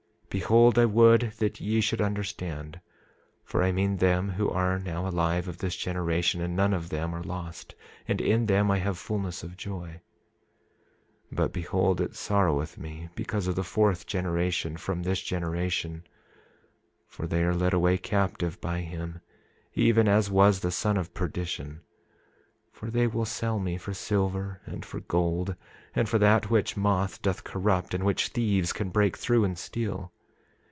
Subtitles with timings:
[0.33, 2.79] 27:31 Behold, I would that ye should understand;
[3.43, 7.13] for I mean them who are now alive of this generation; and none of them
[7.13, 7.75] are lost;
[8.07, 9.99] and in them I have fulness of joy.
[11.33, 16.07] 27:32 But behold, it sorroweth me because of the fourth generation from this generation,
[17.09, 19.19] for they are led away captive by him
[19.73, 21.81] even as was the son of perdition;
[22.71, 25.53] for they will sell me for silver and for gold,
[25.93, 30.09] and for that which moth doth corrupt and which thieves can break through and steal.